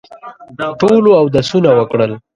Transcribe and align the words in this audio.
ټولو 0.81 1.09
اودسونه 1.19 1.69
وکړل. 1.77 2.11